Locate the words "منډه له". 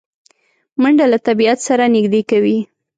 0.81-1.17